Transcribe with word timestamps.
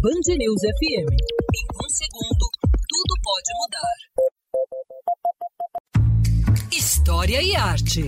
Band 0.00 0.12
News 0.28 0.60
FM. 0.60 1.10
Em 1.10 1.66
um 1.74 1.88
segundo, 1.88 2.44
tudo 2.88 3.14
pode 3.20 3.50
mudar. 3.58 3.96
História 6.70 7.42
e 7.42 7.56
Arte, 7.56 8.04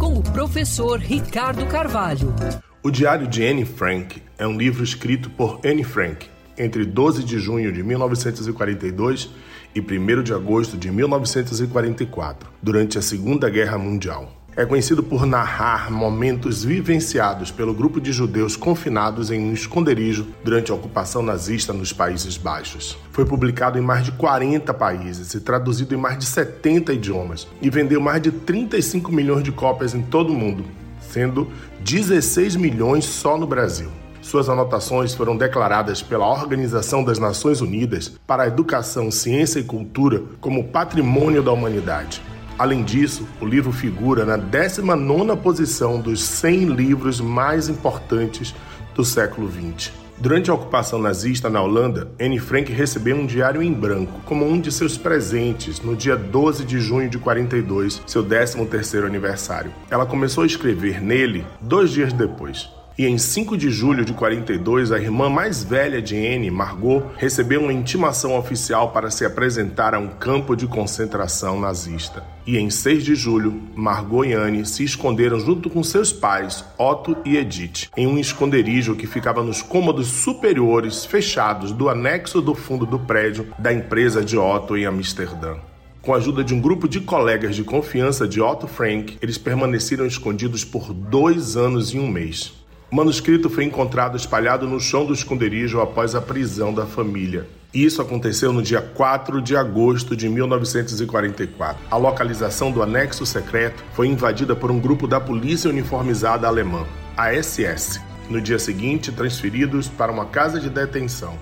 com 0.00 0.14
o 0.14 0.22
professor 0.32 0.98
Ricardo 0.98 1.64
Carvalho. 1.66 2.34
O 2.82 2.90
Diário 2.90 3.28
de 3.28 3.46
Anne 3.46 3.64
Frank 3.64 4.20
é 4.36 4.48
um 4.48 4.58
livro 4.58 4.82
escrito 4.82 5.30
por 5.30 5.60
Anne 5.64 5.84
Frank 5.84 6.28
entre 6.58 6.84
12 6.84 7.22
de 7.22 7.38
junho 7.38 7.72
de 7.72 7.84
1942 7.84 9.30
e 9.76 9.80
1 9.80 10.22
de 10.24 10.34
agosto 10.34 10.76
de 10.76 10.90
1944, 10.90 12.50
durante 12.60 12.98
a 12.98 13.02
Segunda 13.02 13.48
Guerra 13.48 13.78
Mundial. 13.78 14.32
É 14.58 14.66
conhecido 14.66 15.04
por 15.04 15.24
narrar 15.24 15.88
momentos 15.88 16.64
vivenciados 16.64 17.48
pelo 17.48 17.72
grupo 17.72 18.00
de 18.00 18.10
judeus 18.10 18.56
confinados 18.56 19.30
em 19.30 19.38
um 19.38 19.52
esconderijo 19.52 20.26
durante 20.42 20.72
a 20.72 20.74
ocupação 20.74 21.22
nazista 21.22 21.72
nos 21.72 21.92
Países 21.92 22.36
Baixos. 22.36 22.98
Foi 23.12 23.24
publicado 23.24 23.78
em 23.78 23.80
mais 23.80 24.04
de 24.04 24.10
40 24.10 24.74
países 24.74 25.32
e 25.32 25.38
traduzido 25.40 25.94
em 25.94 25.96
mais 25.96 26.18
de 26.18 26.24
70 26.24 26.92
idiomas 26.92 27.46
e 27.62 27.70
vendeu 27.70 28.00
mais 28.00 28.20
de 28.20 28.32
35 28.32 29.12
milhões 29.12 29.44
de 29.44 29.52
cópias 29.52 29.94
em 29.94 30.02
todo 30.02 30.32
o 30.32 30.36
mundo, 30.36 30.64
sendo 31.08 31.46
16 31.84 32.56
milhões 32.56 33.04
só 33.04 33.38
no 33.38 33.46
Brasil. 33.46 33.92
Suas 34.20 34.48
anotações 34.48 35.14
foram 35.14 35.36
declaradas 35.36 36.02
pela 36.02 36.28
Organização 36.28 37.04
das 37.04 37.20
Nações 37.20 37.60
Unidas 37.60 38.18
para 38.26 38.42
a 38.42 38.48
Educação, 38.48 39.08
Ciência 39.12 39.60
e 39.60 39.62
Cultura 39.62 40.20
como 40.40 40.64
Patrimônio 40.64 41.44
da 41.44 41.52
Humanidade. 41.52 42.20
Além 42.58 42.82
disso, 42.82 43.28
o 43.40 43.46
livro 43.46 43.70
figura 43.70 44.24
na 44.24 44.36
19ª 44.36 45.36
posição 45.36 46.00
dos 46.00 46.20
100 46.24 46.64
livros 46.64 47.20
mais 47.20 47.68
importantes 47.68 48.52
do 48.96 49.04
século 49.04 49.48
XX. 49.48 49.92
Durante 50.20 50.50
a 50.50 50.54
ocupação 50.54 50.98
nazista 50.98 51.48
na 51.48 51.62
Holanda, 51.62 52.10
Anne 52.20 52.40
Frank 52.40 52.72
recebeu 52.72 53.14
um 53.14 53.24
diário 53.24 53.62
em 53.62 53.72
branco 53.72 54.20
como 54.24 54.44
um 54.44 54.60
de 54.60 54.72
seus 54.72 54.98
presentes 54.98 55.80
no 55.80 55.94
dia 55.94 56.16
12 56.16 56.64
de 56.64 56.80
junho 56.80 57.08
de 57.08 57.18
42, 57.18 58.02
seu 58.04 58.24
13º 58.24 59.06
aniversário. 59.06 59.72
Ela 59.88 60.04
começou 60.04 60.42
a 60.42 60.46
escrever 60.46 61.00
nele 61.00 61.46
dois 61.60 61.92
dias 61.92 62.12
depois. 62.12 62.68
E 62.98 63.06
em 63.06 63.16
5 63.16 63.56
de 63.56 63.70
julho 63.70 64.04
de 64.04 64.12
42, 64.12 64.90
a 64.90 64.98
irmã 64.98 65.30
mais 65.30 65.62
velha 65.62 66.02
de 66.02 66.16
Anne, 66.16 66.50
Margot, 66.50 67.04
recebeu 67.16 67.60
uma 67.60 67.72
intimação 67.72 68.36
oficial 68.36 68.90
para 68.90 69.08
se 69.08 69.24
apresentar 69.24 69.94
a 69.94 70.00
um 70.00 70.08
campo 70.08 70.56
de 70.56 70.66
concentração 70.66 71.60
nazista. 71.60 72.24
E 72.44 72.58
em 72.58 72.68
6 72.68 73.04
de 73.04 73.14
julho, 73.14 73.62
Margot 73.72 74.24
e 74.24 74.32
Anne 74.32 74.66
se 74.66 74.82
esconderam 74.82 75.38
junto 75.38 75.70
com 75.70 75.80
seus 75.84 76.12
pais, 76.12 76.64
Otto 76.76 77.16
e 77.24 77.36
Edith, 77.36 77.88
em 77.96 78.08
um 78.08 78.18
esconderijo 78.18 78.96
que 78.96 79.06
ficava 79.06 79.44
nos 79.44 79.62
cômodos 79.62 80.08
superiores 80.08 81.04
fechados 81.04 81.70
do 81.70 81.88
anexo 81.88 82.42
do 82.42 82.52
fundo 82.52 82.84
do 82.84 82.98
prédio 82.98 83.46
da 83.60 83.72
empresa 83.72 84.24
de 84.24 84.36
Otto 84.36 84.76
em 84.76 84.86
Amsterdã. 84.86 85.54
Com 86.02 86.14
a 86.14 86.16
ajuda 86.16 86.42
de 86.42 86.52
um 86.52 86.60
grupo 86.60 86.88
de 86.88 86.98
colegas 86.98 87.54
de 87.54 87.62
confiança 87.62 88.26
de 88.26 88.40
Otto 88.40 88.66
Frank, 88.66 89.18
eles 89.22 89.38
permaneceram 89.38 90.04
escondidos 90.04 90.64
por 90.64 90.92
dois 90.92 91.56
anos 91.56 91.94
e 91.94 91.98
um 92.00 92.08
mês. 92.08 92.57
O 92.90 92.96
manuscrito 92.96 93.50
foi 93.50 93.64
encontrado 93.64 94.16
espalhado 94.16 94.66
no 94.66 94.80
chão 94.80 95.04
do 95.04 95.12
esconderijo 95.12 95.78
após 95.78 96.14
a 96.14 96.22
prisão 96.22 96.72
da 96.72 96.86
família. 96.86 97.46
Isso 97.72 98.00
aconteceu 98.00 98.50
no 98.50 98.62
dia 98.62 98.80
4 98.80 99.42
de 99.42 99.54
agosto 99.54 100.16
de 100.16 100.26
1944. 100.26 101.84
A 101.90 101.96
localização 101.98 102.72
do 102.72 102.82
anexo 102.82 103.26
secreto 103.26 103.84
foi 103.92 104.06
invadida 104.06 104.56
por 104.56 104.70
um 104.70 104.80
grupo 104.80 105.06
da 105.06 105.20
Polícia 105.20 105.68
Uniformizada 105.68 106.46
Alemã, 106.46 106.86
a 107.14 107.30
SS. 107.30 108.00
No 108.30 108.40
dia 108.40 108.58
seguinte, 108.58 109.12
transferidos 109.12 109.86
para 109.86 110.10
uma 110.10 110.24
casa 110.24 110.58
de 110.58 110.70
detenção 110.70 111.38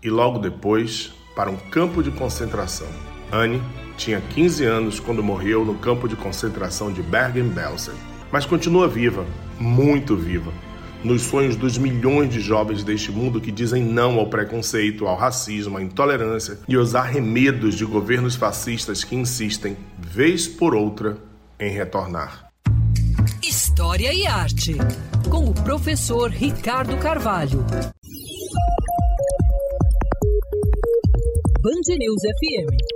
e 0.00 0.08
logo 0.08 0.38
depois 0.38 1.12
para 1.34 1.50
um 1.50 1.56
campo 1.56 2.04
de 2.04 2.12
concentração. 2.12 2.88
Anne 3.32 3.60
tinha 3.96 4.20
15 4.20 4.64
anos 4.64 5.00
quando 5.00 5.24
morreu 5.24 5.64
no 5.64 5.74
campo 5.74 6.08
de 6.08 6.14
concentração 6.14 6.92
de 6.92 7.02
Bergen-Belsen, 7.02 7.94
mas 8.30 8.46
continua 8.46 8.86
viva, 8.86 9.26
muito 9.58 10.16
viva 10.16 10.52
nos 11.04 11.22
sonhos 11.22 11.54
dos 11.54 11.76
milhões 11.76 12.32
de 12.32 12.40
jovens 12.40 12.82
deste 12.82 13.12
mundo 13.12 13.40
que 13.40 13.52
dizem 13.52 13.82
não 13.82 14.18
ao 14.18 14.28
preconceito, 14.28 15.06
ao 15.06 15.16
racismo, 15.16 15.76
à 15.76 15.82
intolerância 15.82 16.58
e 16.66 16.74
aos 16.74 16.94
arremedos 16.94 17.74
de 17.74 17.84
governos 17.84 18.34
fascistas 18.34 19.04
que 19.04 19.14
insistem, 19.14 19.76
vez 19.98 20.48
por 20.48 20.74
outra, 20.74 21.18
em 21.60 21.70
retornar. 21.70 22.48
História 23.42 24.12
e 24.12 24.26
Arte, 24.26 24.76
com 25.30 25.48
o 25.48 25.54
professor 25.54 26.30
Ricardo 26.30 26.96
Carvalho. 26.96 27.64
Band 31.60 31.96
News 31.98 32.22
FM. 32.22 32.94